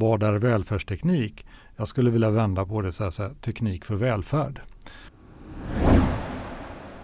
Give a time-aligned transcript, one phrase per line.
[0.00, 1.46] vad är välfärdsteknik?
[1.76, 4.60] Jag skulle vilja vända på det så här, så här teknik för välfärd.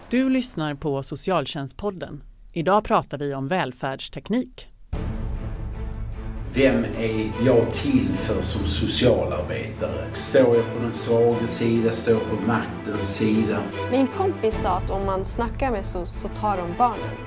[0.09, 2.23] Du lyssnar på Socialtjänstpodden.
[2.53, 4.67] Idag pratar vi om välfärdsteknik.
[6.53, 10.13] Vem är jag till för som socialarbetare?
[10.13, 11.91] Står jag på den svaga sida?
[11.91, 13.59] Står jag på maktens sida?
[13.91, 17.26] Min kompis sa att om man snackar med så, så tar de barnen.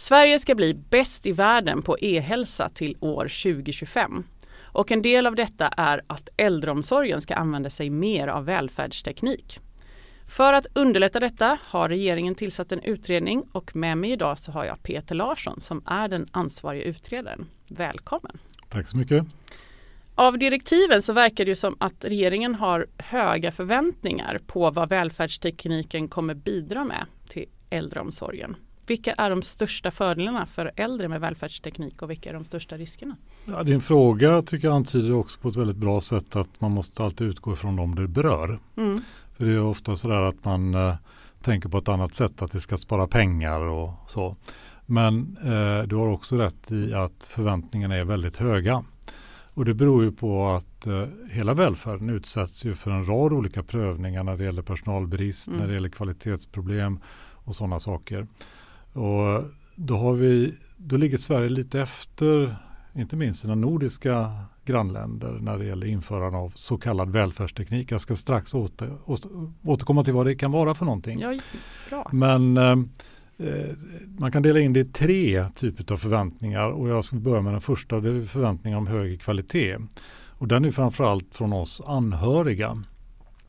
[0.00, 4.24] Sverige ska bli bäst i världen på e-hälsa till år 2025.
[4.60, 9.60] Och en del av detta är att äldreomsorgen ska använda sig mer av välfärdsteknik.
[10.28, 14.64] För att underlätta detta har regeringen tillsatt en utredning och med mig idag så har
[14.64, 17.46] jag Peter Larsson som är den ansvariga utredaren.
[17.68, 18.38] Välkommen!
[18.68, 19.24] Tack så mycket.
[20.14, 26.34] Av direktiven så verkar det som att regeringen har höga förväntningar på vad välfärdstekniken kommer
[26.34, 28.56] bidra med till äldreomsorgen.
[28.86, 33.16] Vilka är de största fördelarna för äldre med välfärdsteknik och vilka är de största riskerna?
[33.46, 37.02] Ja, din fråga tycker jag antyder också på ett väldigt bra sätt att man måste
[37.02, 38.58] alltid utgå ifrån dem det berör.
[38.76, 39.00] Mm.
[39.36, 40.94] För det är ofta sådär att man eh,
[41.42, 44.36] tänker på ett annat sätt, att det ska spara pengar och så.
[44.86, 48.84] Men eh, du har också rätt i att förväntningarna är väldigt höga.
[49.54, 53.62] Och det beror ju på att eh, hela välfärden utsätts ju för en rad olika
[53.62, 55.60] prövningar när det gäller personalbrist, mm.
[55.60, 57.00] när det gäller kvalitetsproblem
[57.44, 58.26] och sådana saker.
[58.92, 62.56] Och då, har vi, då ligger Sverige lite efter,
[62.94, 64.32] inte minst sina nordiska
[64.64, 67.92] grannländer när det gäller införande av så kallad välfärdsteknik.
[67.92, 68.98] Jag ska strax åter,
[69.62, 71.20] återkomma till vad det kan vara för någonting.
[71.20, 71.34] Ja,
[71.90, 72.08] bra.
[72.12, 72.78] Men eh,
[73.38, 73.76] eh,
[74.18, 77.54] man kan dela in det i tre typer av förväntningar och jag skulle börja med
[77.54, 79.76] den första, det är förväntningar om högre kvalitet.
[80.28, 82.82] Och den är framförallt från oss anhöriga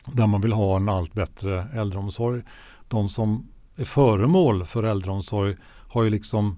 [0.06, 2.42] där man vill ha en allt bättre äldreomsorg.
[2.88, 3.48] De som
[3.82, 5.56] är föremål för äldreomsorg
[5.88, 6.58] har ju liksom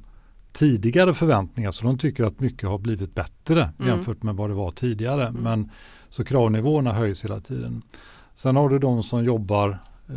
[0.51, 3.88] tidigare förväntningar så de tycker att mycket har blivit bättre mm.
[3.88, 5.28] jämfört med vad det var tidigare.
[5.28, 5.41] Mm.
[5.41, 5.72] Men
[6.09, 7.81] Så kravnivåerna höjs hela tiden.
[8.34, 9.79] Sen har du de som jobbar
[10.09, 10.16] eh,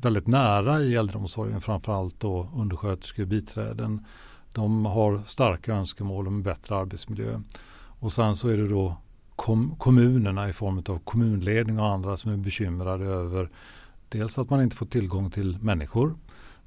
[0.00, 4.04] väldigt nära i äldreomsorgen, framförallt då undersköterskor och biträden.
[4.54, 7.40] De har starka önskemål om bättre arbetsmiljö.
[8.00, 8.96] Och sen så är det då
[9.36, 13.50] kom kommunerna i form av kommunledning och andra som är bekymrade över
[14.08, 16.14] dels att man inte får tillgång till människor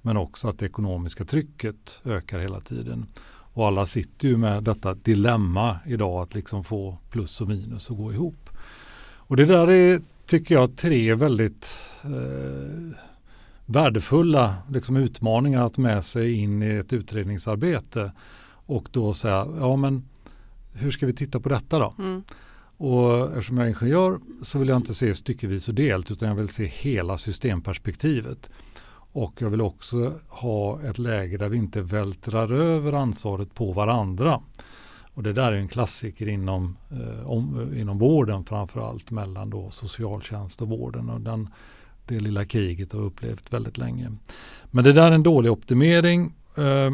[0.02, 3.06] men också att det ekonomiska trycket ökar hela tiden.
[3.54, 7.98] Och alla sitter ju med detta dilemma idag att liksom få plus och minus att
[7.98, 8.50] gå ihop.
[9.16, 12.98] Och det där är, tycker jag, tre väldigt eh,
[13.66, 18.12] värdefulla liksom, utmaningar att med sig in i ett utredningsarbete.
[18.66, 20.06] Och då säga, ja men
[20.74, 21.94] hur ska vi titta på detta då?
[22.00, 22.24] Mm.
[22.82, 26.36] Och eftersom jag är ingenjör så vill jag inte se styckevis och delt utan jag
[26.36, 28.50] vill se hela systemperspektivet.
[29.14, 34.42] Och jag vill också ha ett läge där vi inte vältrar över ansvaret på varandra.
[35.14, 40.62] Och det där är en klassiker inom, eh, om, inom vården framförallt mellan då socialtjänst
[40.62, 41.10] och vården.
[41.10, 41.50] Och den,
[42.06, 44.12] det lilla kriget har upplevt väldigt länge.
[44.72, 46.34] Men det där är en dålig optimering.
[46.58, 46.92] Eh,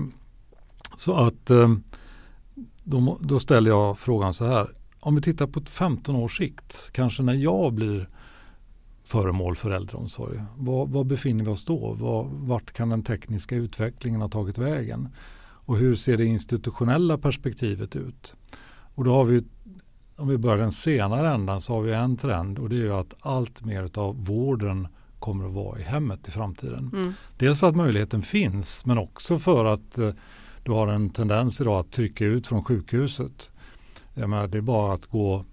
[0.97, 1.75] så att eh,
[2.83, 4.67] då, då ställer jag frågan så här
[4.99, 8.09] om vi tittar på ett 15 års sikt, kanske när jag blir
[9.03, 10.41] föremål för äldreomsorg.
[10.57, 11.93] Var, var befinner vi oss då?
[11.93, 15.09] Var, vart kan den tekniska utvecklingen ha tagit vägen?
[15.39, 18.35] Och hur ser det institutionella perspektivet ut?
[18.95, 19.43] Och då har vi,
[20.15, 23.13] om vi börjar den senare ändan, så har vi en trend och det är att
[23.19, 24.87] allt mer av vården
[25.19, 26.91] kommer att vara i hemmet i framtiden.
[26.93, 27.13] Mm.
[27.37, 30.11] Dels för att möjligheten finns men också för att eh,
[30.63, 33.51] du har en tendens idag att trycka ut från sjukhuset.
[34.19, 35.45] Jag menar, det är bara att gå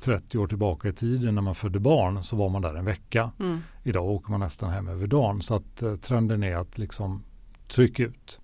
[0.00, 3.30] 30 år tillbaka i tiden när man födde barn så var man där en vecka.
[3.40, 3.60] Mm.
[3.82, 5.42] Idag åker man nästan hem över dagen.
[5.42, 7.22] Så att eh, trenden är att liksom
[7.68, 8.40] trycka ut.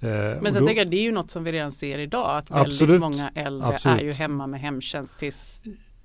[0.00, 2.38] Eh, Men sen då, tänker jag det är ju något som vi redan ser idag
[2.38, 4.00] att väldigt absolut, många äldre absolut.
[4.00, 5.62] är ju hemma med hemtjänst tills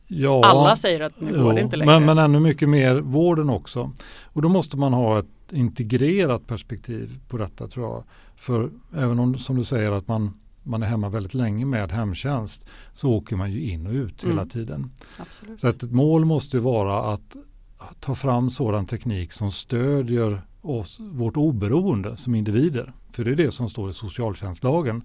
[0.07, 1.99] ja, alla säger att nu går det inte längre.
[1.99, 3.91] Men, men ännu mycket mer vården också.
[4.23, 8.03] Och då måste man ha ett integrerat perspektiv på detta tror jag.
[8.35, 12.67] För även om som du säger att man man är hemma väldigt länge med hemtjänst
[12.93, 14.35] så åker man ju in och ut mm.
[14.35, 14.91] hela tiden.
[15.17, 15.59] Absolut.
[15.59, 17.35] Så att ett mål måste vara att
[17.99, 22.93] ta fram sådan teknik som stödjer oss, vårt oberoende som individer.
[23.11, 25.03] För det är det som står i socialtjänstlagen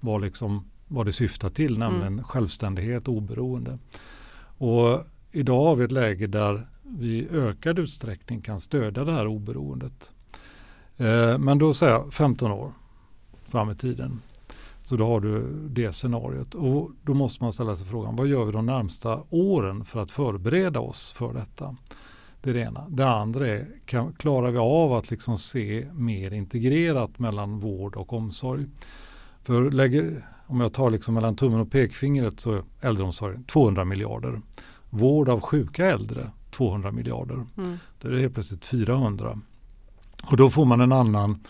[0.00, 2.24] vad, liksom, vad det syftar till, nämligen mm.
[2.24, 3.78] självständighet och oberoende.
[4.58, 9.26] Och idag har vi ett läge där vi i ökad utsträckning kan stödja det här
[9.26, 10.12] oberoendet.
[10.96, 12.72] Eh, men då säger jag 15 år
[13.46, 14.20] fram i tiden.
[14.86, 16.54] Så då har du det scenariot.
[16.54, 20.10] Och då måste man ställa sig frågan, vad gör vi de närmsta åren för att
[20.10, 21.76] förbereda oss för detta?
[22.40, 22.86] Det är det ena.
[22.88, 28.12] Det andra är, kan, klarar vi av att liksom se mer integrerat mellan vård och
[28.12, 28.66] omsorg?
[29.42, 34.40] För lägger, om jag tar liksom mellan tummen och pekfingret så är äldreomsorgen 200 miljarder.
[34.90, 37.44] Vård av sjuka äldre 200 miljarder.
[37.58, 37.78] Mm.
[38.00, 39.40] Då är det helt plötsligt 400.
[40.30, 41.40] Och då får man en annan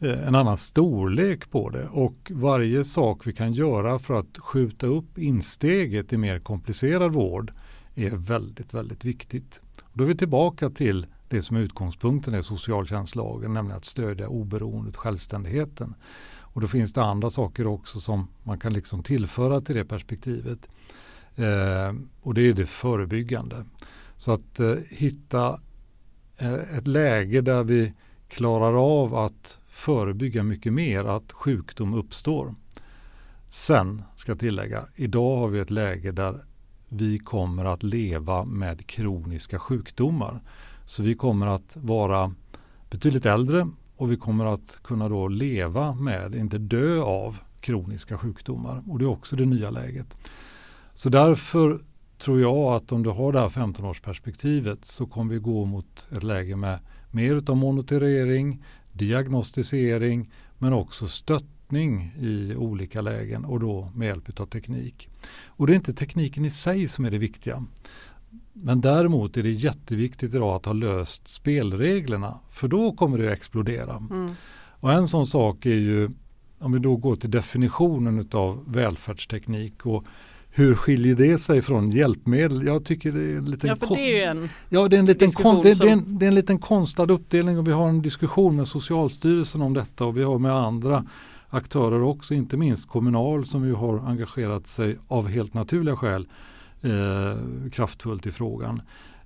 [0.00, 4.86] Eh, en annan storlek på det och varje sak vi kan göra för att skjuta
[4.86, 7.52] upp insteget i mer komplicerad vård
[7.94, 9.60] är väldigt, väldigt viktigt.
[9.92, 14.96] Då är vi tillbaka till det som är utgångspunkten i socialtjänstlagen, nämligen att stödja oberoendet,
[14.96, 15.94] självständigheten.
[16.38, 20.68] Och då finns det andra saker också som man kan liksom tillföra till det perspektivet.
[21.36, 23.64] Eh, och det är det förebyggande.
[24.16, 25.60] Så att eh, hitta
[26.36, 27.92] eh, ett läge där vi
[28.28, 32.54] klarar av att förebygga mycket mer att sjukdom uppstår.
[33.48, 36.44] Sen ska jag tillägga, idag har vi ett läge där
[36.88, 40.42] vi kommer att leva med kroniska sjukdomar.
[40.86, 42.34] Så vi kommer att vara
[42.90, 48.82] betydligt äldre och vi kommer att kunna då leva med, inte dö av, kroniska sjukdomar.
[48.88, 50.30] Och det är också det nya läget.
[50.94, 51.80] Så därför
[52.18, 56.22] tror jag att om du har det här 15-årsperspektivet så kommer vi gå mot ett
[56.22, 56.78] läge med
[57.10, 58.64] mer utav monitorering,
[59.00, 65.08] diagnostisering men också stöttning i olika lägen och då med hjälp av teknik.
[65.46, 67.64] Och det är inte tekniken i sig som är det viktiga.
[68.52, 73.36] Men däremot är det jätteviktigt idag att ha löst spelreglerna för då kommer det att
[73.36, 73.96] explodera.
[73.96, 74.30] Mm.
[74.80, 76.10] Och en sån sak är ju
[76.58, 80.04] om vi då går till definitionen av välfärdsteknik och
[80.50, 82.66] hur skiljer det sig från hjälpmedel?
[82.66, 85.06] Jag tycker det är en liten, ja, för det är en ja, det är en
[85.06, 87.88] liten kon, det, det, är en, det är en liten konstlad uppdelning och vi har
[87.88, 91.04] en diskussion med Socialstyrelsen om detta och vi har med andra
[91.48, 96.28] aktörer också, inte minst Kommunal som ju har engagerat sig av helt naturliga skäl
[96.82, 98.82] eh, kraftfullt i frågan.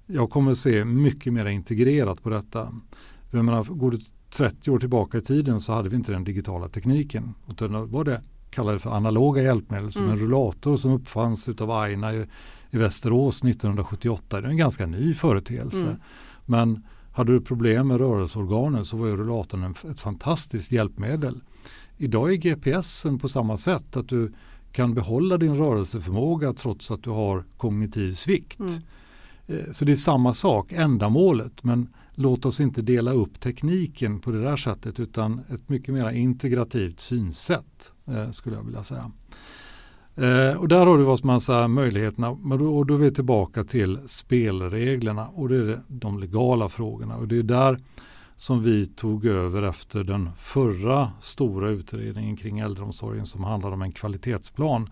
[0.06, 2.74] Jag kommer se mycket mer integrerat på detta.
[3.30, 3.98] Jag menar, går du
[4.30, 7.34] 30 år tillbaka i tiden så hade vi inte den digitala tekniken.
[7.50, 8.22] Utan var det
[8.54, 10.14] kallade för analoga hjälpmedel som mm.
[10.14, 12.26] en rullator som uppfanns av Aina i,
[12.70, 14.40] i Västerås 1978.
[14.40, 15.84] Det är en ganska ny företeelse.
[15.84, 15.96] Mm.
[16.44, 21.40] Men hade du problem med rörelseorganen så var ju rullatorn en, ett fantastiskt hjälpmedel.
[21.96, 24.32] Idag är GPSen på samma sätt att du
[24.72, 28.60] kan behålla din rörelseförmåga trots att du har kognitiv svikt.
[28.60, 28.72] Mm.
[29.46, 31.64] Eh, så det är samma sak, ändamålet.
[31.64, 36.10] Men låt oss inte dela upp tekniken på det där sättet utan ett mycket mer
[36.10, 39.10] integrativt synsätt Eh, skulle jag vilja säga.
[40.16, 43.10] Eh, och där har du vad man säger möjligheterna men då, och då är vi
[43.10, 47.78] tillbaka till spelreglerna och det är de legala frågorna och det är där
[48.36, 53.92] som vi tog över efter den förra stora utredningen kring äldreomsorgen som handlade om en
[53.92, 54.90] kvalitetsplan.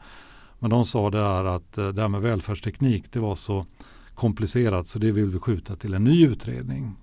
[0.58, 3.66] Men de sa det här att eh, det här med välfärdsteknik det var så
[4.14, 6.96] komplicerat så det vill vi skjuta till en ny utredning.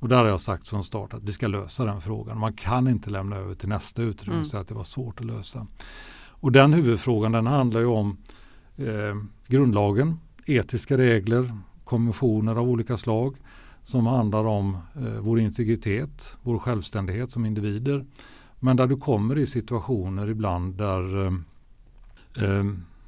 [0.00, 2.38] Och där har jag sagt från start att vi ska lösa den frågan.
[2.38, 4.44] Man kan inte lämna över till nästa utredning och mm.
[4.44, 5.66] säga att det var svårt att lösa.
[6.28, 8.16] Och den huvudfrågan den handlar ju om
[8.76, 9.16] eh,
[9.46, 13.36] grundlagen, etiska regler, konventioner av olika slag
[13.82, 18.06] som handlar om eh, vår integritet, vår självständighet som individer.
[18.60, 21.32] Men där du kommer i situationer ibland där eh,
[22.44, 22.64] eh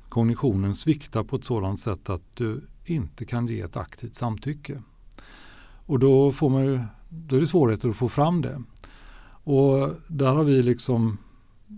[0.08, 4.82] kognitionen sviktar på ett sådant sätt att du inte kan ge ett aktivt samtycke.
[5.92, 8.62] Och då, får man ju, då är det svårigheter att få fram det.
[9.44, 11.18] Och där har vi liksom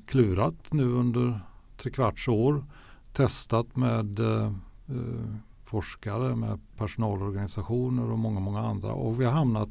[0.06, 1.40] klurat nu under
[1.76, 2.64] tre kvarts år.
[3.12, 4.52] Testat med eh,
[4.88, 8.92] eh, forskare, med personalorganisationer och många, många andra.
[8.92, 9.68] Och vi har hamnat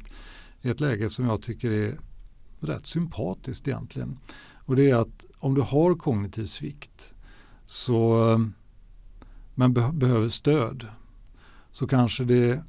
[0.60, 1.98] i ett läge som jag tycker är
[2.60, 4.18] rätt sympatiskt egentligen.
[4.54, 7.14] Och det är att om du har kognitiv svikt
[7.66, 8.38] så eh,
[9.54, 10.86] men be behöver stöd
[11.70, 12.64] så kanske det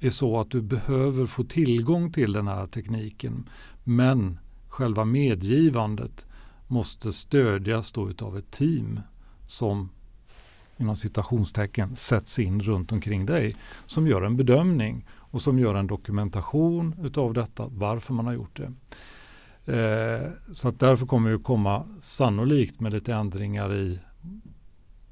[0.00, 3.48] är så att du behöver få tillgång till den här tekniken.
[3.84, 4.38] Men
[4.68, 6.26] själva medgivandet
[6.66, 9.00] måste stödjas då utav ett team
[9.46, 9.90] som
[10.76, 15.86] inom citationstecken sätts in runt omkring dig som gör en bedömning och som gör en
[15.86, 18.72] dokumentation utav detta, varför man har gjort det.
[19.72, 24.00] Eh, så att därför kommer vi komma sannolikt med lite ändringar i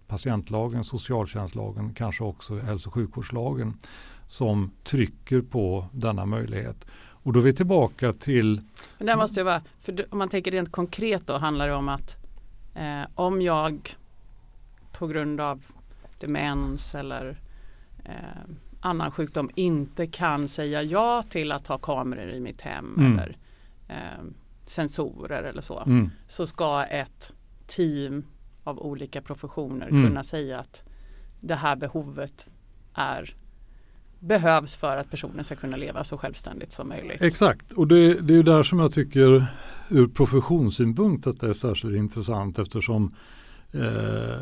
[0.07, 3.75] patientlagen, socialtjänstlagen, kanske också hälso och sjukvårdslagen
[4.29, 6.87] som trycker på denna möjlighet.
[7.23, 8.61] Och då är vi tillbaka till...
[8.99, 11.89] Men där måste jag bara, för om man tänker rent konkret då handlar det om
[11.89, 12.17] att
[12.75, 13.97] eh, om jag
[14.93, 15.63] på grund av
[16.21, 17.41] demens eller
[18.05, 18.13] eh,
[18.81, 23.13] annan sjukdom inte kan säga ja till att ha kameror i mitt hem Mm.
[23.19, 23.37] eller
[23.89, 24.25] eh,
[24.67, 25.81] sensorer eller så.
[25.81, 26.11] Mm.
[26.27, 27.33] Så ska ett
[27.67, 28.25] team
[28.65, 30.05] av olika professioner Mm.
[30.07, 30.83] kunna säga att
[31.41, 32.49] det här behovet
[32.95, 33.35] är
[34.21, 37.23] behövs för att personen ska kunna leva så självständigt som möjligt.
[37.23, 39.47] Exakt, och det, det är ju där som jag tycker
[39.89, 43.11] ur professionssynpunkt att det är särskilt intressant eftersom
[43.73, 44.41] eh,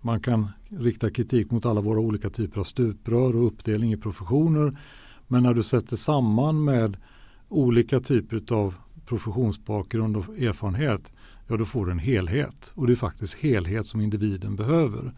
[0.00, 4.78] man kan rikta kritik mot alla våra olika typer av stuprör och uppdelning i professioner.
[5.26, 6.96] Men när du sätter samman med
[7.48, 8.74] olika typer av
[9.06, 11.12] professionsbakgrund och erfarenhet,
[11.48, 12.72] ja då får du en helhet.
[12.74, 15.12] Och det är faktiskt helhet som individen behöver.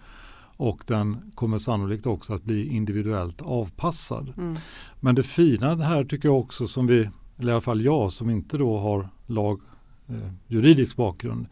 [0.56, 4.32] Och den kommer sannolikt också att bli individuellt avpassad.
[4.36, 4.54] Mm.
[5.00, 8.30] Men det fina här tycker jag också som vi, eller i alla fall jag som
[8.30, 9.60] inte då har lag
[10.08, 11.46] eh, juridisk bakgrund.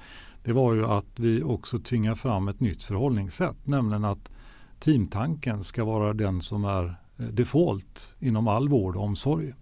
[0.45, 3.57] Det var ju att vi också tvingar fram ett nytt förhållningssätt.
[3.65, 4.31] Nämligen att
[4.79, 9.55] teamtanken ska vara den som är eh, default inom all vård och omsorg.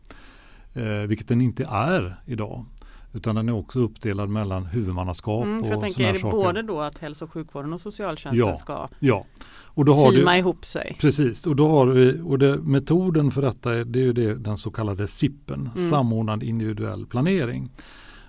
[0.75, 2.67] Eh, vilket den inte är idag.
[3.15, 6.37] Utan den är också uppdelad mellan huvudmannaskap Mm, för och tänker, är det saker.
[6.37, 8.57] både då att hälso och sjukvården och socialtjänsten Ja.
[8.57, 9.25] ska Ja,
[9.65, 10.97] och då har du, teama ihop sig?
[11.01, 14.35] Precis, och då har vi, och det, metoden för detta är, det är ju det,
[14.35, 15.91] den så kallade SIPen, Mm.
[15.91, 17.71] samordnad individuell planering.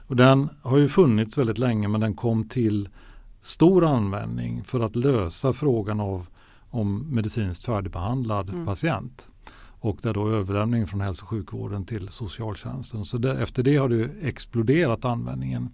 [0.08, 2.90] Och den har ju funnits väldigt länge men den kom till
[3.42, 6.28] stor användning för att lösa frågan av
[6.70, 8.66] om medicinskt färdigbehandlad Mm.
[8.66, 9.30] patient.
[9.84, 13.06] Och där då överlämning från hälso och sjukvården till socialtjänsten.
[13.06, 15.70] Så det, efter det har det ju exploderat användningen.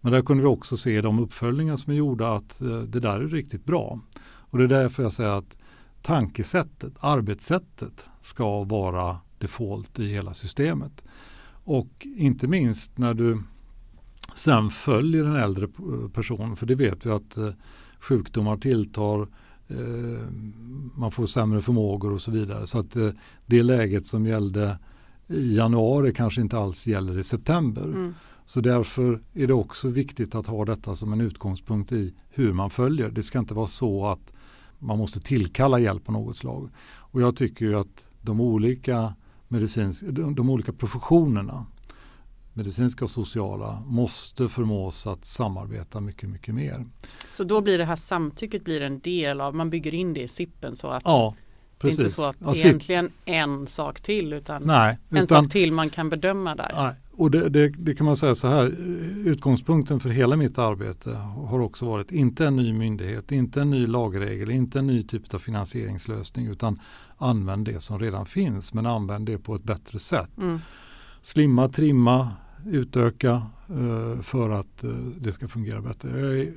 [0.00, 3.20] Men där kunde vi också se de uppföljningar som är gjorda att eh, det där
[3.20, 4.00] är riktigt bra.
[4.24, 5.58] Och det är därför jag säger att
[6.02, 11.04] tankesättet, arbetssättet ska vara default i hela systemet.
[11.64, 13.42] Och inte minst när du
[14.34, 15.68] sen följer en äldre
[16.12, 17.50] person, för det vet vi att eh,
[18.00, 19.28] sjukdomar tilltar,
[20.94, 22.66] man får sämre förmågor och så vidare.
[22.66, 23.10] Så att eh,
[23.46, 24.78] det läget som gällde
[25.28, 27.84] i januari kanske inte alls gäller i september.
[27.84, 28.14] Mm.
[28.44, 32.70] Så därför är det också viktigt att ha detta som en utgångspunkt i hur man
[32.70, 33.10] följer.
[33.10, 34.32] Det ska inte vara så att
[34.78, 36.70] man måste tillkalla hjälp på något slag.
[36.96, 39.14] Och jag tycker ju att de olika,
[39.48, 41.66] medicins, de, de olika professionerna,
[42.56, 46.86] medicinska och sociala, måste förmås att samarbeta mycket, mycket mer.
[47.32, 50.28] Så då blir det här samtycket blir en del av, man bygger in det i
[50.28, 51.34] SIPen så att Ja,
[51.80, 55.44] det är inte så att det är egentligen en sak till utan Nej, en utan,
[55.44, 56.72] sak till man kan bedöma där.
[56.74, 58.66] Nej, och det, det, det kan man säga så här,
[59.26, 61.10] utgångspunkten för hela mitt arbete
[61.48, 65.34] har också varit inte en ny myndighet, inte en ny lagregel, inte en ny typ
[65.34, 66.80] av finansieringslösning utan
[67.16, 70.42] använd det som redan finns men använd det på ett bättre sätt.
[70.42, 70.60] Mm.
[71.22, 72.32] Slimma, trimma,
[72.66, 76.40] utöka eh, för att eh, det ska fungera bättre.
[76.40, 76.52] Är,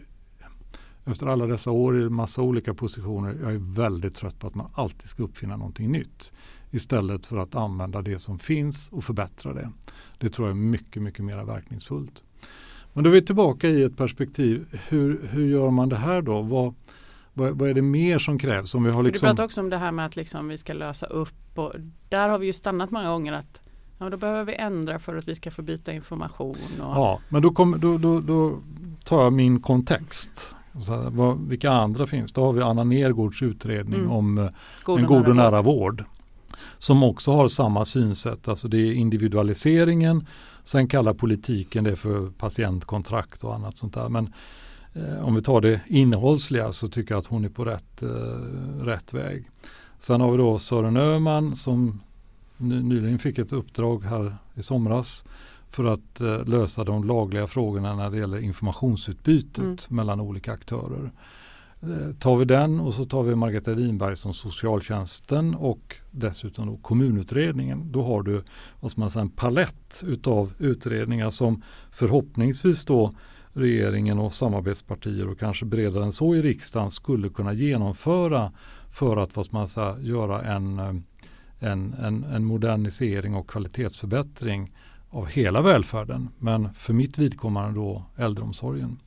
[1.05, 4.71] efter alla dessa år i massa olika positioner, jag är väldigt trött på att man
[4.73, 6.31] alltid ska uppfinna någonting nytt
[6.71, 9.71] istället för att använda det som finns och förbättra det.
[10.17, 12.23] Det tror jag är mycket, mycket mer verkningsfullt.
[12.93, 14.79] Men då är vi tillbaka i ett perspektiv.
[14.89, 16.41] Hur, hur gör man det här då?
[16.41, 16.75] Vad,
[17.33, 18.75] vad, vad är det mer som krävs?
[18.75, 20.57] Om vi har För du liksom, pratar också om det här med att liksom vi
[20.57, 21.73] ska lösa upp och
[22.09, 23.61] där har vi ju stannat många gånger att
[23.99, 26.55] ja, då behöver vi ändra för att vi ska få byta information.
[26.79, 28.59] Och, Ja, men då, kom, då, då, då
[29.03, 30.55] tar jag min kontext.
[30.85, 32.33] Så här, vad, vilka andra finns?
[32.33, 34.11] Då har vi Anna Nergårds utredning Mm.
[34.11, 34.47] om eh,
[34.83, 36.03] god en god och nära vård.
[36.77, 38.47] Som också har samma synsätt.
[38.47, 40.25] Alltså det är individualiseringen.
[40.63, 44.09] Sen kallar politiken det för patientkontrakt och annat sånt där.
[44.09, 44.33] Men
[44.93, 48.09] eh, om vi tar det innehållsliga så tycker jag att hon är på rätt, eh,
[48.83, 49.49] rätt väg.
[49.99, 52.01] Sen har vi då Sören Öhman som
[52.59, 55.23] nyligen fick ett uppdrag här i somras
[55.69, 59.77] för att eh, lösa de lagliga frågorna när det gäller informationsutbytet Mm.
[59.89, 61.11] mellan olika aktörer.
[61.81, 66.77] Eh, tar vi den och så tar vi Margareta Winberg som socialtjänsten och dessutom då
[66.77, 67.91] kommunutredningen.
[67.91, 68.41] Då har du
[68.79, 71.61] vad man säga, en palett utav utredningar som
[71.91, 73.11] förhoppningsvis då
[73.53, 78.51] regeringen och samarbetspartier och kanske bredare än så i riksdagen skulle kunna genomföra
[78.91, 80.93] för att vad man säga, göra en, eh,
[81.59, 84.71] en, en, en modernisering och kvalitetsförbättring
[85.09, 86.29] av hela välfärden.
[86.37, 88.99] Men för mitt vidkommande då äldreomsorgen.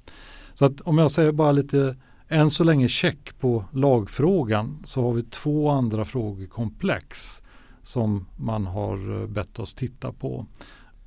[0.55, 1.97] Så att om jag säger bara lite
[2.29, 7.43] än så länge check på lagfrågan så har vi två andra frågekomplex
[7.83, 10.47] som man har eh, bett oss titta på.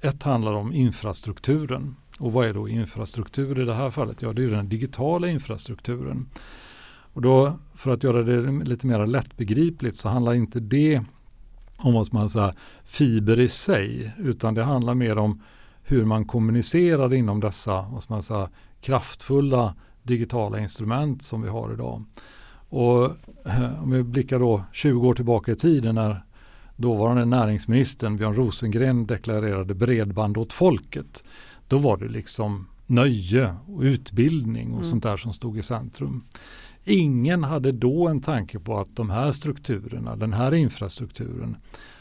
[0.02, 1.96] Ett handlar om infrastrukturen.
[2.20, 4.22] Och vad är då infrastruktur i det här fallet?
[4.22, 6.30] Ja, det är den digitala infrastrukturen.
[7.14, 11.02] Och då för att göra det lite mer lättbegripligt så handlar inte det
[11.86, 15.42] om vad man säger, fiber i sig utan det handlar mer om
[15.84, 18.50] hur man kommunicerar inom dessa vad man säga,
[18.82, 22.04] kraftfulla digitala instrument som vi har idag.
[22.70, 23.04] Och
[23.46, 26.22] eh, om vi blickar då 20 år tillbaka i tiden när
[26.76, 31.24] dåvarande näringsministern Björn Rosengren deklarerade bredband åt folket.
[31.68, 34.90] Då var det liksom nöje och utbildning och mm.
[34.90, 36.24] sånt där som stod i centrum.
[36.86, 41.58] Ingen hade då en tanke på att de här strukturerna, den här infrastrukturen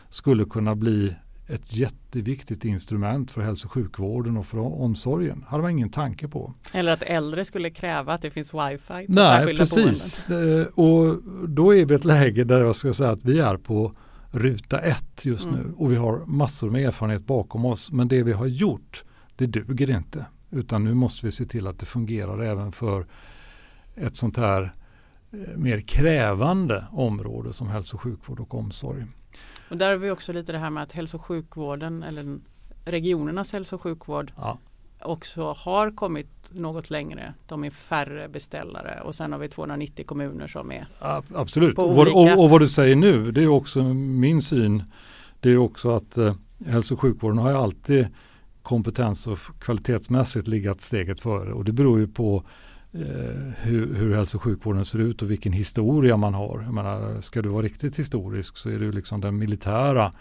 [0.09, 1.15] skulle kunna bli
[1.47, 5.41] ett jätteviktigt instrument för hälso och sjukvården och för omsorgen.
[5.41, 6.55] Det hade man ingen tanke på.
[6.73, 10.25] Eller att äldre skulle kräva att det finns wifi på Nej, precis.
[10.29, 10.67] boenden.
[10.67, 13.93] Och då är vi i ett läge där jag ska säga att vi är på
[14.31, 15.57] ruta ett just mm.
[15.61, 17.93] nu och vi har massor med erfarenhet bakom oss.
[17.93, 19.05] Men det vi har gjort,
[19.37, 20.27] det duger inte.
[20.51, 23.07] Utan nu måste vi se till att det fungerar även för
[23.95, 24.75] ett sånt här
[25.33, 29.05] eh, mer krävande område som hälso och sjukvård och omsorg.
[29.69, 32.39] Och där har vi också lite det här med att hälso och sjukvården eller
[32.85, 34.59] regionernas hälso och sjukvård ja.
[35.03, 37.35] också har kommit något längre.
[37.47, 40.87] De är färre beställare och sen har vi 290 kommuner som är
[41.35, 44.83] Absolut, och, vad, och, och, vad du säger nu det är också min syn.
[45.41, 46.35] Det är också att eh,
[46.67, 48.07] hälso och sjukvården har ju alltid
[48.63, 52.45] kompetens och kvalitetsmässigt legat steget före och det beror ju på
[52.95, 56.63] Eh, hur, hur hälso och sjukvården ser ut och vilken historia man har.
[56.63, 60.13] Jag menar, ska du vara riktigt historisk så är det ju liksom den militära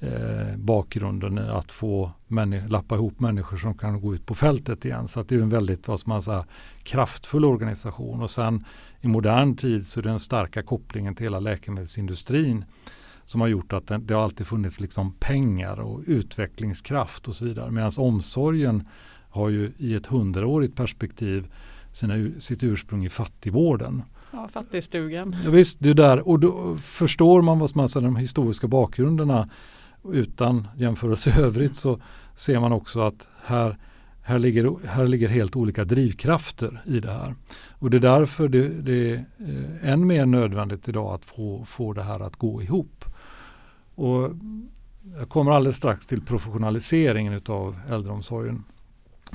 [0.00, 2.12] eh, bakgrunden att få
[2.68, 5.08] lappa ihop människor som kan gå ut på fältet igen.
[5.08, 6.46] Så att det är en väldigt vad man säga,
[6.82, 8.22] kraftfull organisation.
[8.22, 8.64] Och sen
[9.00, 12.64] i modern tid så är den starka kopplingen till hela läkemedelsindustrin
[13.24, 17.44] som har gjort att det, det har alltid funnits liksom pengar och utvecklingskraft och så
[17.44, 17.70] vidare.
[17.70, 18.88] Medan omsorgen
[19.28, 21.48] har ju i ett hundraårigt perspektiv
[21.92, 24.02] sina, sitt ursprung i fattigvården.
[24.30, 25.36] Ja, fattigstugan.
[25.44, 26.28] Ja, visst, det är där.
[26.28, 29.48] Och då förstår man vad man säger, de historiska bakgrunderna
[30.04, 32.00] utan jämförelse i övrigt så
[32.34, 33.76] ser man också att här,
[34.22, 37.34] här, ligger, här ligger helt olika drivkrafter i det här.
[37.70, 41.92] Och det är därför det, det är eh, än mer nödvändigt idag att få, få
[41.92, 43.04] det här att gå ihop.
[43.94, 44.30] Och
[45.18, 48.64] jag kommer alldeles strax till professionaliseringen av äldreomsorgen.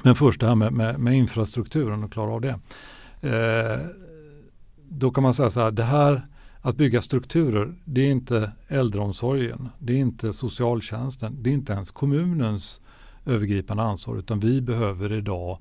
[0.04, 2.60] Men först det här med, med, med infrastrukturen och klara av det.
[3.22, 3.80] Eh,
[4.90, 6.22] då kan man säga så här, det här
[6.62, 11.92] att bygga strukturer, det är inte äldreomsorgen, det är inte socialtjänsten, det är inte ens
[11.92, 12.82] kommunens
[13.26, 15.60] övergripande ansvar utan vi behöver idag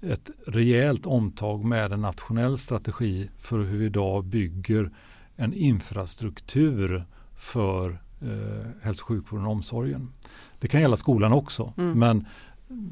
[0.00, 4.90] ett rejält omtag med en nationell strategi för hur vi idag bygger
[5.36, 7.04] en infrastruktur
[7.36, 7.90] för
[8.20, 10.12] eh, hälso och sjukvården och omsorgen.
[10.58, 11.98] Det kan gälla skolan också mm.
[11.98, 12.26] men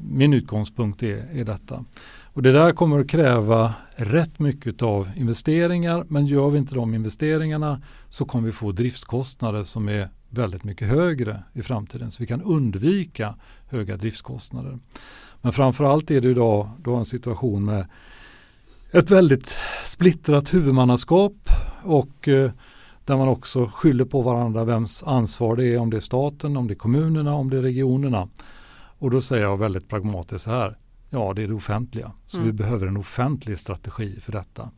[0.03, 1.85] min utgångspunkt är, är detta.
[2.33, 6.93] Och det där kommer att kräva rätt mycket av investeringar men gör vi inte de
[6.93, 12.27] investeringarna så kommer vi få driftskostnader som är väldigt mycket högre i framtiden så vi
[12.27, 13.35] kan undvika
[13.69, 14.79] höga driftskostnader.
[15.41, 17.85] Men framförallt är det idag då en situation med
[18.91, 21.33] ett väldigt splittrat huvudmannaskap
[21.83, 22.51] och eh,
[23.05, 26.67] där man också skyller på varandra vems ansvar det är, om det är staten, om
[26.67, 28.27] det är kommunerna, om det är regionerna.
[29.01, 30.77] Och då säger jag väldigt pragmatiskt så här.
[31.09, 32.11] Ja, det är det offentliga.
[32.27, 32.47] Så mm.
[32.47, 34.69] vi behöver en offentlig strategi för detta.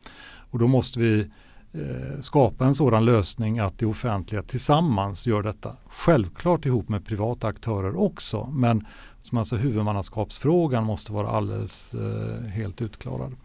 [0.50, 1.30] Och då måste vi
[1.72, 5.76] eh, skapa en sådan lösning att det offentliga tillsammans gör detta.
[5.86, 8.48] Självklart ihop med privata aktörer också.
[8.52, 8.86] Men
[9.22, 13.36] som alltså huvudmannaskapsfrågan måste vara alldeles eh, helt utklarad.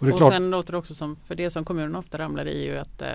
[0.00, 2.66] Och, och klart, sen låter det också som, för det som kommunen ofta ramlar i
[2.66, 3.08] är ju att eh,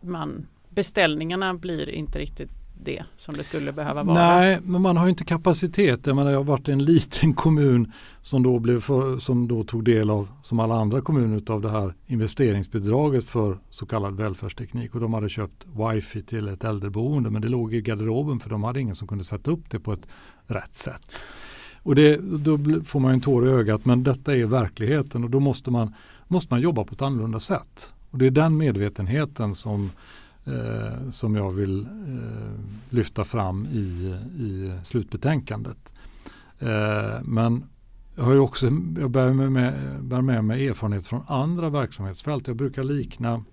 [0.00, 4.14] man, beställningarna blir inte riktigt det som det skulle behöva vara?
[4.14, 6.06] Nej, men man har inte kapacitet.
[6.06, 7.92] Jag, menar, jag har varit en liten kommun
[8.22, 11.70] som då, blev för, som då tog del av, som alla andra kommuner, av det
[11.70, 14.94] här investeringsbidraget för så kallad välfärdsteknik.
[14.94, 18.64] Och de hade köpt wifi till ett äldreboende men det låg i garderoben för de
[18.64, 20.08] hade ingen som kunde sätta upp det på ett
[20.46, 21.12] rätt sätt.
[21.82, 25.40] Och det, då får man en tår i ögat men detta är verkligheten och då
[25.40, 25.94] måste man,
[26.28, 27.92] måste man jobba på ett annorlunda sätt.
[28.10, 29.90] Och det är den medvetenheten som
[30.44, 35.92] eh, som jag vill eh, lyfta fram i, i slutbetänkandet.
[36.58, 37.64] Eh, men
[38.14, 38.66] jag, har också,
[39.00, 42.46] jag bär med, med, bär med mig erfarenhet från andra verksamhetsfält.
[42.46, 43.44] Jag brukar likna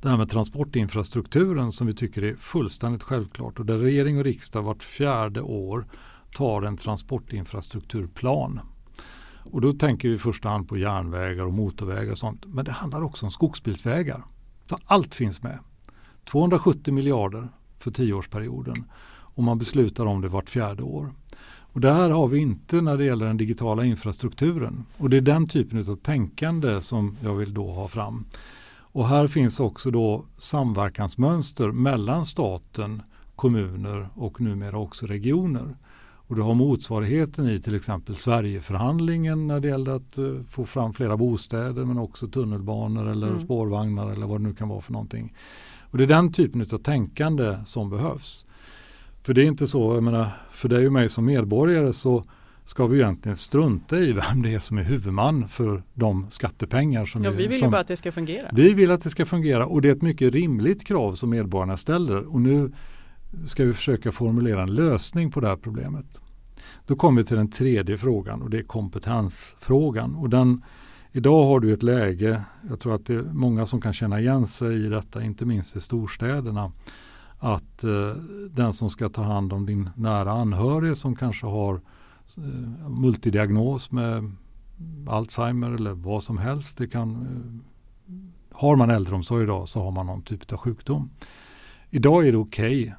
[0.00, 4.62] det här med transportinfrastrukturen som vi tycker är fullständigt självklart och där regering och riksdag
[4.62, 5.86] vart fjärde år
[6.32, 8.60] tar en transportinfrastrukturplan.
[9.50, 12.46] Och då tänker vi i första hand på järnvägar och motorvägar och sånt.
[12.46, 14.24] Men det handlar också om skogsbilsvägar.
[14.66, 15.58] Så allt finns med.
[16.24, 18.74] 270 miljarder för tioårsperioden
[19.34, 21.12] och man beslutar om det vart fjärde år.
[21.72, 24.84] Och det här har vi inte när det gäller den digitala infrastrukturen.
[24.98, 28.24] Och det är den typen av tänkande som jag vill då ha fram.
[28.94, 33.02] Och här finns också då samverkansmönster mellan staten,
[33.36, 35.76] kommuner och numera också regioner.
[36.32, 40.92] Och du har motsvarigheten i till exempel Sverigeförhandlingen när det gällde att uh, få fram
[40.92, 43.40] flera bostäder men också tunnelbanor eller mm.
[43.40, 45.32] spårvagnar eller vad det nu kan vara för någonting.
[45.92, 48.46] Och det är den typen av tänkande som behövs.
[49.22, 52.24] För det är inte så, jag menar, för dig och mig som medborgare så
[52.64, 57.24] ska vi egentligen strunta i vem det är som är huvudman för de skattepengar som
[57.24, 58.50] Ja, vi vill som, ju bara att det ska fungera.
[58.52, 61.76] Vi vill att det ska fungera och det är ett mycket rimligt krav som medborgarna
[61.76, 62.32] ställer.
[62.32, 62.72] Och nu
[63.46, 66.20] ska vi försöka formulera en lösning på det här problemet.
[66.86, 70.14] Då kommer vi till den tredje frågan och det är kompetensfrågan.
[70.14, 70.62] Och den,
[71.12, 74.46] idag har du ett läge, jag tror att det är många som kan känna igen
[74.46, 76.72] sig i detta, inte minst i storstäderna,
[77.38, 78.16] att eh,
[78.50, 81.74] den som ska ta hand om din nära anhörig som kanske har
[82.36, 84.32] eh, multidiagnos med
[85.08, 86.78] Alzheimer eller vad som helst.
[86.78, 91.10] Det kan, eh, har man äldreomsorg idag så har man någon typ av sjukdom.
[91.90, 92.94] Idag är det okej okay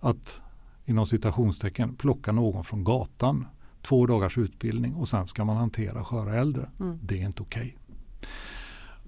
[0.00, 0.42] att
[0.84, 3.46] inom citationstecken plocka någon från gatan.
[3.88, 6.70] Två dagars utbildning och sen ska man hantera sköra äldre.
[6.80, 6.98] Mm.
[7.02, 7.62] Det är inte okej.
[7.62, 8.28] Okay.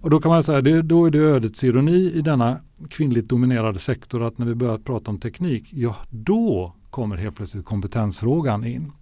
[0.01, 2.61] Och då kan man säga, det, då är det ödets ironi i denna
[2.91, 7.65] kvinnligt dominerade sektor att när vi börjar prata om teknik, ja då kommer helt plötsligt
[7.65, 8.93] kompetensfrågan in.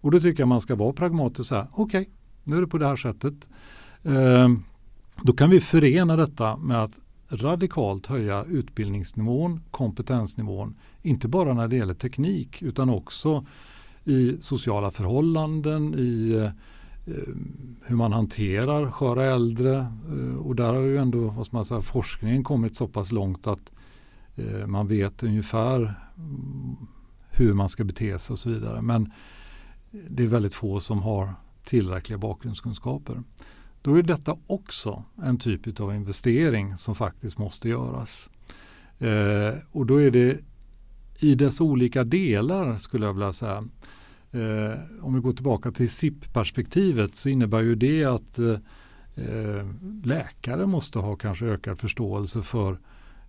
[0.00, 2.12] Och då tycker jag man ska vara pragmatisk och säga, okej, okay,
[2.44, 3.48] nu är det på det här sättet.
[4.02, 4.48] Eh,
[5.22, 11.76] då kan vi förena detta med att radikalt höja utbildningsnivån, kompetensnivån, inte bara när det
[11.76, 13.46] gäller teknik utan också
[14.06, 16.32] i sociala förhållanden, i
[17.06, 17.22] eh,
[17.82, 19.76] hur man hanterar sköra äldre
[20.08, 23.72] eh, och där har ju ändå vad man säga, forskningen kommit så pass långt att
[24.36, 25.94] eh, man vet ungefär
[27.30, 28.82] hur man ska bete sig och så vidare.
[28.82, 29.12] Men
[29.90, 33.22] det är väldigt få som har tillräckliga bakgrundskunskaper.
[33.82, 38.30] Då är detta också en typ av investering som faktiskt måste göras.
[39.72, 40.38] Och då är det
[41.18, 43.64] i dess olika delar skulle jag vilja säga.
[44.36, 49.66] Eh, om vi går tillbaka till SIP-perspektivet så innebär ju det att eh,
[50.04, 52.78] läkare måste ha kanske ökad förståelse för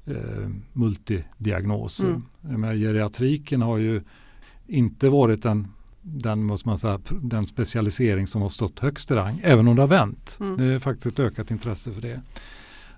[0.06, 2.22] eh, multidiagnoser.
[2.44, 2.80] Mm.
[2.80, 4.02] geriatriken har ju
[4.68, 5.68] inte varit en
[6.10, 9.82] den, måste man säga, den specialisering som har stått högst i rang, även om det
[9.82, 10.38] har vänt.
[10.40, 10.58] Mm.
[10.58, 12.22] Det är faktiskt ett ökat intresse för det.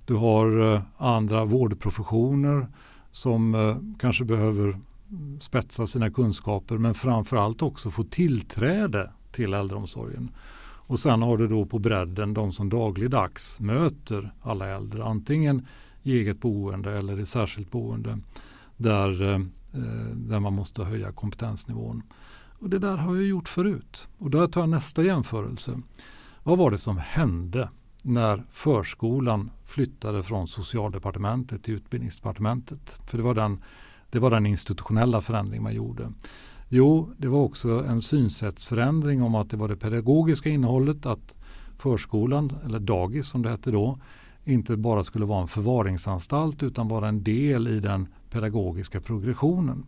[0.06, 2.68] Du har eh, andra vårdprofessioner
[3.12, 4.80] som eh, kanske behöver
[5.40, 10.30] spetsa sina kunskaper men framförallt också få tillträde till äldreomsorgen.
[10.90, 15.68] Och sen har du då på bredden de som dagligdags möter alla äldre, antingen
[16.04, 18.18] i eget boende eller i särskilt boende
[18.78, 19.40] där, eh,
[20.16, 22.04] där man måste höja kompetensnivån.
[22.60, 24.08] Och det där har vi gjort förut.
[24.18, 25.82] Och där tar jag nästa jämförelse.
[26.44, 27.70] Vad var det som hände
[28.02, 33.00] när förskolan flyttade från socialdepartementet till utbildningsdepartementet?
[33.06, 33.64] För det var den,
[34.10, 36.12] det var den institutionella förändring man gjorde.
[36.70, 41.36] Jo, det var också en synsättsförändring om att det var det pedagogiska innehållet att
[41.78, 44.00] förskolan, eller dagis som det hette då,
[44.44, 49.86] inte bara skulle vara en förvaringsanstalt utan vara en del i den pedagogiska progressionen.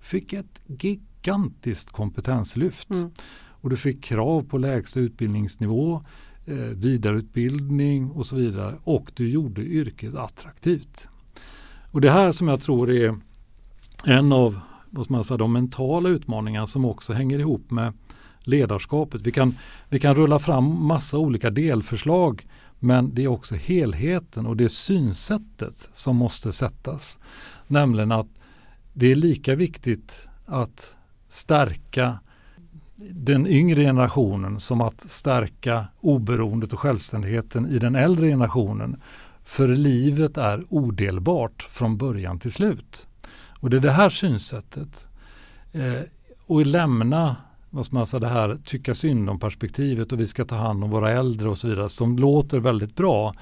[0.00, 2.90] Fick ett gig gigantiskt kompetenslyft.
[2.90, 3.10] Mm.
[3.34, 6.04] Och du fick krav på lägsta utbildningsnivå,
[6.46, 8.74] eh, vidareutbildning och så vidare.
[8.84, 11.08] Och du gjorde yrket attraktivt.
[11.90, 13.16] Och det här som jag tror är
[14.04, 14.60] en av
[14.90, 17.92] vad man säga, de mentala utmaningarna som också hänger ihop med
[18.40, 19.22] ledarskapet.
[19.22, 19.54] Vi kan,
[19.88, 22.46] vi kan rulla fram massa olika delförslag
[22.78, 27.18] men det är också helheten och det synsättet som måste sättas.
[27.66, 28.26] Nämligen att
[28.92, 30.94] det är lika viktigt att
[31.28, 32.18] stärka
[33.10, 39.00] den yngre generationen som att stärka oberoendet och självständigheten i den äldre generationen.
[39.44, 43.08] För livet är odelbart från början till slut.
[43.62, 45.06] Och det är det här synsättet.
[45.72, 46.00] Eh,
[46.46, 47.36] och lämna
[47.70, 50.90] vad man säga, det här tycka synd om perspektivet och vi ska ta hand om
[50.90, 53.34] våra äldre och så vidare som låter väldigt bra.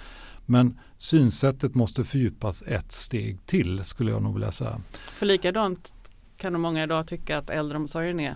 [0.46, 4.80] Men synsättet måste fördjupas ett steg till skulle jag nog vilja säga.
[5.12, 5.94] För likadant
[6.36, 8.34] kan nog många idag tycka att äldreomsorgen är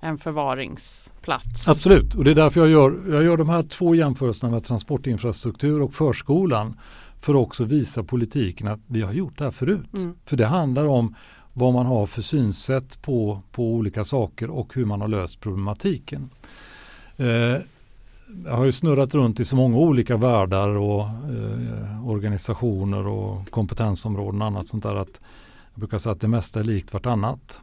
[0.00, 1.68] en förvaringsplats.
[1.68, 5.82] Absolut, och det är därför jag gör, jag gör de här två jämförelserna med transportinfrastruktur
[5.82, 6.76] och förskolan
[7.20, 9.94] för att också visa politiken att vi har gjort det här förut.
[9.94, 10.14] Mm.
[10.24, 11.14] För det handlar om
[11.52, 16.30] vad man har för synsätt på, på olika saker och hur man har löst problematiken.
[17.16, 17.26] Eh,
[18.44, 24.42] jag har ju snurrat runt i så många olika världar och eh, organisationer och kompetensområden
[24.42, 25.20] och annat sånt där att
[25.74, 27.60] jag brukar säga att det mesta är likt vartannat.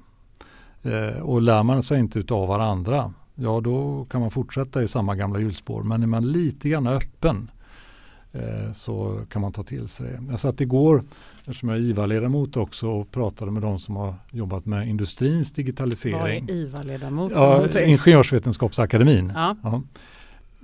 [0.84, 5.16] Eh, och lär man sig inte av varandra, ja då kan man fortsätta i samma
[5.16, 5.84] gamla hjulspår.
[5.84, 7.52] Men är man lite grann öppen
[8.74, 10.20] så kan man ta till sig det.
[10.30, 11.04] Jag satt igår,
[11.40, 16.20] eftersom jag är IVA-ledamot också och pratade med de som har jobbat med industrins digitalisering.
[16.20, 17.32] Vad är IVA-ledamot?
[17.36, 19.32] Ja, Ingenjörsvetenskapsakademin.
[19.36, 19.56] Ja.
[19.64, 19.82] Ja,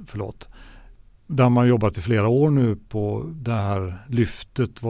[0.07, 0.47] förlåt.
[1.27, 4.83] Där man jobbat i flera år nu på det här lyftet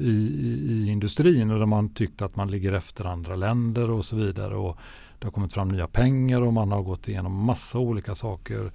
[0.00, 4.04] i, i, i industrin och där man tyckte att man ligger efter andra länder och
[4.04, 4.56] så vidare.
[4.56, 4.76] Och
[5.18, 8.72] det har kommit fram nya pengar och man har gått igenom massa olika saker.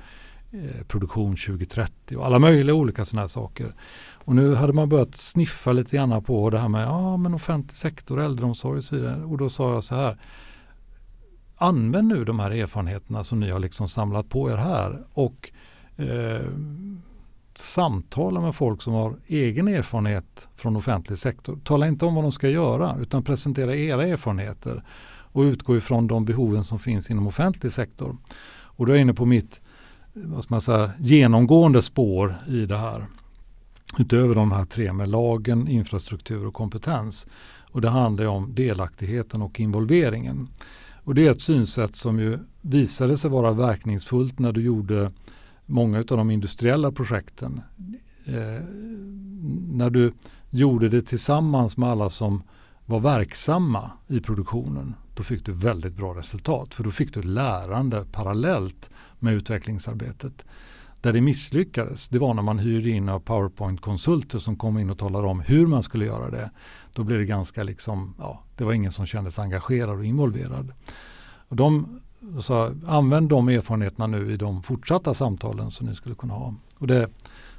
[0.54, 3.76] Eh, produktion 2030 och alla möjliga olika sådana här saker.
[4.14, 7.78] Och nu hade man börjat sniffa lite grann på det här med ja, men offentlig
[7.78, 9.24] sektor, äldreomsorg och så vidare.
[9.24, 10.18] Och då sa jag så här.
[11.56, 15.52] Använd nu de här erfarenheterna som ni har liksom samlat på er här och
[15.98, 16.48] eh,
[17.54, 21.60] samtala med folk som har egen erfarenhet från offentlig sektor.
[21.64, 24.84] Tala inte om vad de ska göra utan presentera era erfarenheter
[25.32, 28.18] och utgå ifrån de behoven som finns inom offentlig sektor.
[28.82, 29.61] Och då är jag inne på mitt
[30.13, 33.06] vad ska man säga, genomgående spår i det här.
[33.97, 37.28] Utöver de här tre med lagen, infrastruktur och kompetens.
[37.71, 40.47] Och det handlar om delaktigheten och involveringen.
[41.04, 45.12] Och det är ett synsätt som ju visade sig vara verkningsfullt när du gjorde
[45.65, 47.62] många av de industriella projekten.
[48.26, 48.63] Eh,
[49.71, 50.13] när du
[50.50, 52.43] gjorde det tillsammans med alla som
[52.86, 56.74] var verksamma i produktionen, då fick du väldigt bra resultat.
[56.74, 60.45] För då fick du ett lärande parallellt med utvecklingsarbetet.
[61.02, 65.28] Där det misslyckades, det var när man hyrde in PowerPoint-konsulter som kom in och talade
[65.28, 66.52] om hur man skulle göra det.
[66.93, 70.74] Då blev det ganska liksom, ja, det var ingen som kände sig engagerad och involverad.
[71.47, 72.02] Och de
[72.41, 76.56] sa, använd de erfarenheterna nu i de fortsatta samtalen som ni skulle kunna ha.
[76.78, 77.10] Och det,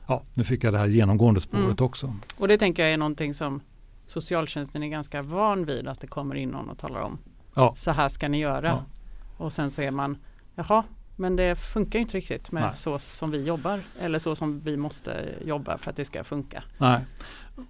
[0.07, 1.87] ja, nu fick jag det här genomgående spåret mm.
[1.87, 2.15] också.
[2.37, 3.61] Och det tänker jag är någonting som
[4.07, 7.19] socialtjänsten är ganska van vid att det kommer in någon och talar om.
[7.55, 7.75] Ja.
[7.77, 8.69] Så här ska ni göra.
[8.69, 8.85] Ja.
[9.37, 10.17] Och sen så är man,
[10.55, 10.85] jaha,
[11.17, 12.73] men det funkar inte riktigt med Nej.
[12.77, 16.63] så som vi jobbar eller så som vi måste jobba för att det ska funka.
[16.79, 17.07] Nej,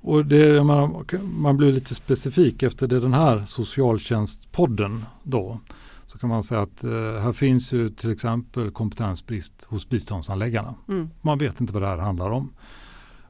[0.00, 5.60] och det, man, man blir lite specifik efter det den här socialtjänstpodden då.
[6.06, 10.74] Så kan man säga att eh, här finns ju till exempel kompetensbrist hos biståndsanläggarna.
[10.88, 11.10] Mm.
[11.20, 12.52] Man vet inte vad det här handlar om.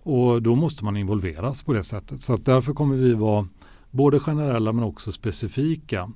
[0.03, 2.21] Och då måste man involveras på det sättet.
[2.21, 3.49] Så därför kommer vi vara
[3.91, 6.11] både generella men också specifika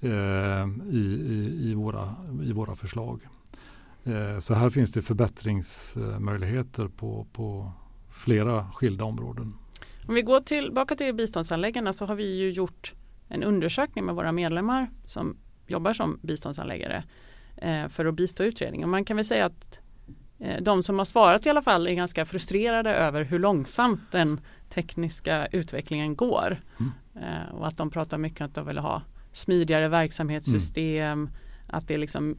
[0.00, 3.20] i, i, i, våra, i våra förslag.
[4.04, 7.72] Eh, så här finns det förbättringsmöjligheter på, på
[8.10, 9.52] flera skilda områden.
[10.08, 12.94] Om vi går tillbaka till biståndsanläggarna så har vi ju gjort
[13.28, 17.04] en undersökning med våra medlemmar som jobbar som biståndsanläggare
[17.56, 18.88] eh, för att bistå utredningen.
[18.88, 19.80] Man kan väl säga att
[20.38, 24.40] eh, de som har svarat i alla fall är ganska frustrerade över hur långsamt den
[24.68, 26.60] tekniska utvecklingen går.
[26.80, 26.92] Mm.
[27.14, 29.02] Eh, och att de pratar mycket om att de vill ha
[29.38, 31.30] smidigare verksamhetssystem, mm.
[31.66, 32.36] att det är liksom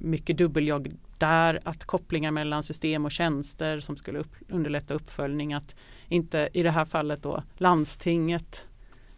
[0.00, 5.74] mycket dubbeljobb där, att kopplingar mellan system och tjänster som skulle upp, underlätta uppföljning, att
[6.08, 8.68] inte i det här fallet då landstinget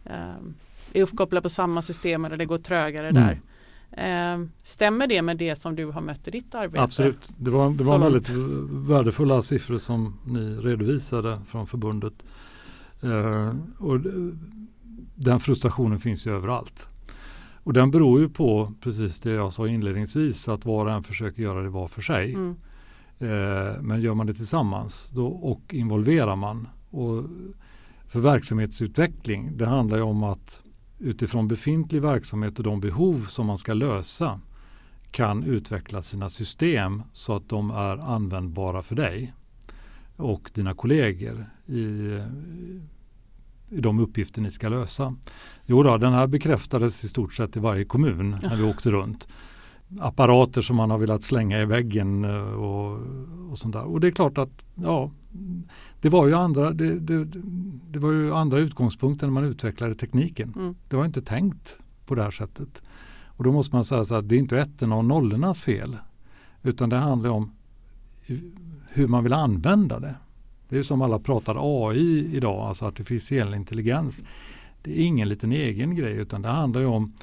[0.05, 0.35] eh,
[0.93, 3.23] är uppkopplade på samma system eller det går trögare mm.
[3.23, 3.41] där.
[3.91, 6.83] Eh, stämmer det med det som du har mött i ditt arbete?
[6.83, 8.29] Absolut, det var, det var väldigt
[8.69, 12.25] värdefulla siffror som ni redovisade från förbundet.
[13.01, 13.99] Eh, och
[15.15, 16.87] den frustrationen finns ju överallt.
[17.67, 21.41] Och den beror ju på precis det jag sa inledningsvis att var och en försöker
[21.43, 22.33] göra det var för sig.
[22.33, 22.55] Mm.
[23.19, 26.67] Eh, men gör man det tillsammans då, och involverar man.
[26.89, 27.23] Och
[28.07, 30.61] för verksamhetsutveckling det handlar ju om att
[30.99, 34.39] utifrån befintlig verksamhet och de behov som man ska lösa
[35.11, 39.33] kan utveckla sina system så att de är användbara för dig
[40.15, 42.21] och dina kollegor i,
[43.69, 45.15] i de uppgifter ni ska lösa.
[45.65, 49.27] Jo då, den här bekräftades i stort sett i varje kommun när vi åkte runt.
[49.99, 52.99] Apparater som man har velat slänga i väggen eh, och,
[53.51, 53.83] och sånt där.
[53.83, 55.11] Och det är klart att ja,
[56.01, 57.25] det var ju andra, det, det,
[57.91, 60.53] det, var ju andra utgångspunkter när man utvecklade tekniken.
[60.55, 60.75] Mm.
[60.89, 62.81] Det var inte tänkt på det här sättet.
[63.25, 65.97] Och då måste man säga så att det är inte ettorna och nollornas fel.
[66.63, 67.51] Utan det handlar om
[68.87, 70.15] hur man vill använda det.
[70.69, 74.23] Det är som alla pratar AI idag, alltså artificiell intelligens.
[74.81, 77.13] Det är ingen liten egen grej utan det handlar ju om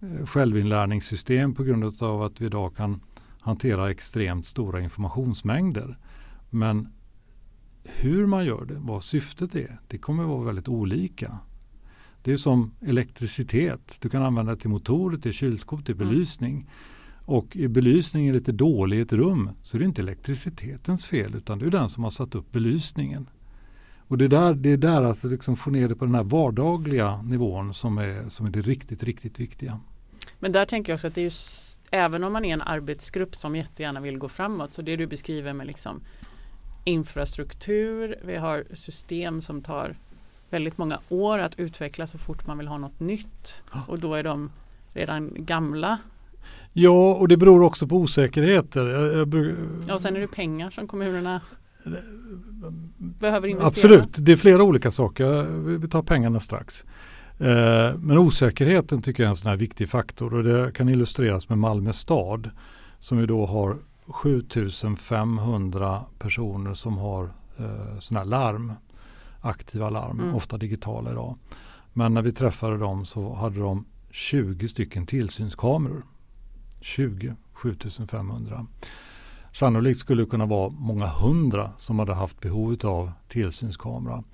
[0.00, 3.00] eh, självinlärningssystem på grund av att vi idag kan
[3.40, 5.98] hantera extremt stora informationsmängder.
[6.50, 6.88] Men
[7.84, 11.38] hur man gör det, vad syftet är, det kommer vara väldigt olika.
[12.22, 13.98] Det är som elektricitet.
[14.00, 16.08] Du kan använda det till motorer, till kylskåp, till mm.
[16.08, 16.54] belysning.
[16.54, 16.66] Mm.
[17.24, 21.58] Och är belysningen lite dålig i ett rum så är det inte elektricitetens fel utan
[21.58, 23.26] det är den som har satt upp belysningen.
[24.08, 26.22] Och det är där, det är där att liksom få ner det på den här
[26.22, 29.80] vardagliga nivån som är, som är det riktigt, riktigt viktiga.
[30.38, 33.34] Men där tänker jag också att det är just, även om man är en arbetsgrupp
[33.34, 36.00] som jättegärna vill gå framåt så det du beskriver med liksom
[36.84, 39.96] infrastruktur, vi har system som tar
[40.50, 44.22] väldigt många år att utveckla så fort man vill ha något nytt och då är
[44.22, 44.50] de
[44.92, 45.98] redan gamla.
[46.76, 48.86] Ja, och det beror också på osäkerheter.
[48.86, 49.54] Jag, jag,
[49.88, 51.40] ja, och sen är det pengar som kommunerna
[52.98, 53.68] behöver investera.
[53.68, 55.42] Absolut, det är flera olika saker.
[55.78, 56.84] Vi tar pengarna strax.
[57.38, 61.48] Eh, men osäkerheten tycker jag är en sån här viktig faktor och det kan illustreras
[61.48, 62.50] med Malmö stad
[62.98, 67.24] som ju då har 7500 personer som har
[67.58, 68.72] eh, sådana här larm,
[69.40, 70.34] aktiva larm, mm.
[70.34, 71.36] ofta digitala idag.
[71.92, 76.02] Men när vi träffade dem så hade de 20 stycken tillsynskameror.
[76.84, 78.66] 20, 7500.
[79.52, 84.24] Sannolikt skulle det kunna vara många hundra som hade haft behov av tillsynskamera.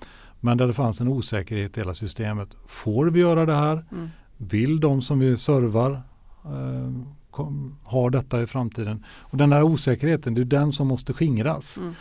[0.41, 2.57] Men där det fanns en osäkerhet i hela systemet.
[2.67, 3.85] Får vi göra det här?
[3.93, 4.09] Mm.
[4.37, 6.03] Vill de som vi servar
[6.45, 7.45] eh,
[7.83, 9.05] ha detta i framtiden?
[9.07, 11.79] Och den här osäkerheten, det är den som måste skingras.
[11.79, 11.95] Mm.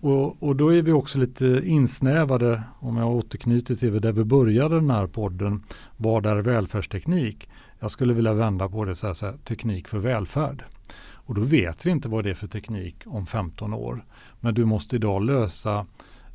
[0.00, 4.74] Och, och, då är vi också lite insnävade, om jag återknyter till där vi började
[4.74, 5.62] den här podden,
[5.96, 7.48] vad är välfärdsteknik?
[7.84, 10.64] Jag skulle vilja vända på det så här, så här teknik för välfärd.
[11.12, 14.04] Och då vet vi inte vad det är för teknik om 15 år.
[14.40, 15.86] Men du måste idag lösa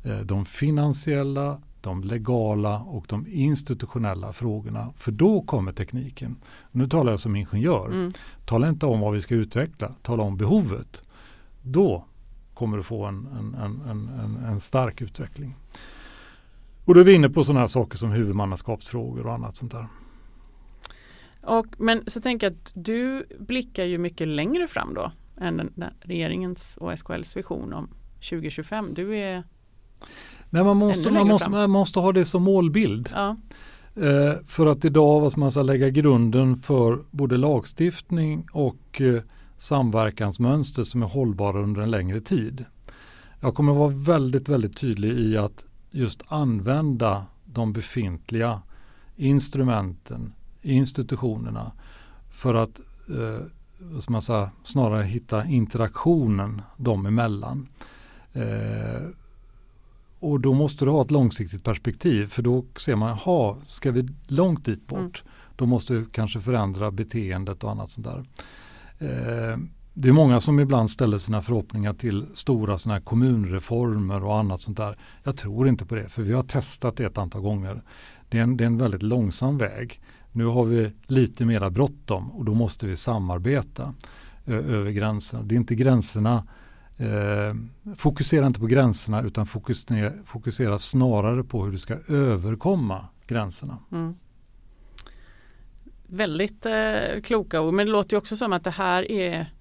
[0.02, 4.92] eh, de finansiella, de legala och de institutionella frågorna.
[4.96, 6.36] För då kommer tekniken.
[6.70, 7.86] Nu talar jag som ingenjör.
[7.86, 8.12] Mm.
[8.46, 11.02] Tala inte om vad vi ska utveckla, tala om behovet.
[11.62, 12.04] Då
[12.54, 13.28] kommer du få en,
[13.60, 15.56] en, en, en, stark utveckling.
[16.84, 19.86] Och då är vi inne på sådana här saker som huvudmannaskapsfrågor och annat sånt där.
[21.42, 25.72] Och, men så tänker jag att du blickar ju mycket längre fram då än den,
[25.74, 28.94] den, regeringens och SKLs vision om 2025.
[28.94, 29.44] Du är
[30.50, 33.10] Nej, man, måste, man, måste, man måste ha det som målbild.
[33.14, 33.36] Ja.
[33.94, 39.22] Eh, för att idag vad man ska lägga grunden för både lagstiftning och eh,
[39.56, 42.64] samverkansmönster som är hållbara under en längre tid.
[43.40, 48.62] Jag kommer vara väldigt, väldigt tydlig i att just använda de befintliga
[49.16, 51.72] instrumenten, institutionerna
[52.30, 53.46] för att eh,
[54.00, 57.68] som man säger, snarare hitta interaktionen dem emellan.
[58.32, 59.06] Eh,
[60.18, 64.08] och då måste du ha ett långsiktigt perspektiv för då ser man, jaha, ska vi
[64.26, 64.98] långt dit bort?
[64.98, 65.34] Mm.
[65.56, 68.22] Då måste vi kanske förändra beteendet och annat sånt där.
[68.98, 69.58] Eh,
[69.94, 74.60] det är många som ibland ställer sina förhoppningar till stora såna här kommunreformer och annat
[74.60, 74.98] sånt där.
[75.24, 77.82] Jag tror inte på det för vi har testat det ett antal gånger.
[78.28, 80.00] Det är en, det är en väldigt långsam väg.
[80.32, 83.94] Nu har vi lite mera bråttom och då måste vi samarbeta
[84.44, 85.42] eh, över gränserna.
[85.42, 86.44] Det är inte gränserna
[87.00, 87.54] eh,
[87.96, 93.78] fokusera inte på gränserna utan fokusera, fokusera snarare på hur du ska överkomma gränserna.
[93.92, 94.14] Mm.
[96.06, 99.52] Väldigt eh, kloka ord men det låter ju också som att det här är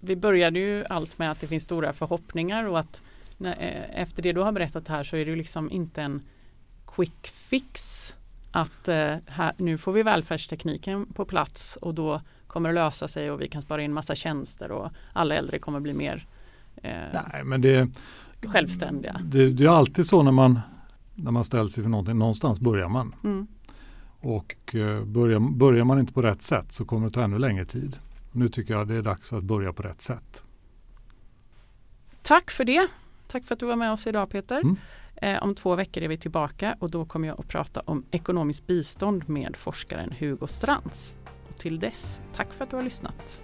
[0.00, 3.00] Vi började ju allt med att det finns stora förhoppningar och att
[3.38, 6.22] när, eh, efter det du har berättat här så är det ju liksom inte en
[6.86, 8.14] quick fix
[8.52, 13.30] att eh, här, nu får vi välfärdstekniken på plats och då kommer det lösa sig
[13.30, 16.26] och vi kan spara in massa tjänster och alla äldre kommer bli mer
[16.76, 17.88] eh, Nej, men det,
[18.46, 19.20] självständiga.
[19.24, 20.60] Det, det, är alltid så när man,
[21.14, 23.14] när man ställs inför någonting, någonstans börjar man.
[23.24, 23.46] Mm.
[24.20, 27.64] Och eh, börjar, börjar man inte på rätt sätt så kommer det ta ännu längre
[27.64, 27.96] tid.
[28.32, 30.44] Nu tycker jag det är dags att börja på rätt sätt.
[32.22, 32.88] Tack för det.
[33.28, 34.60] Tack för att du var med oss idag Peter.
[34.60, 34.76] Mm.
[35.22, 38.66] Eh, om två veckor är vi tillbaka och då kommer jag att prata om ekonomiskt
[38.66, 41.16] bistånd med forskaren Hugo Strands.
[41.48, 43.42] Och till dess, tack för att du har lyssnat.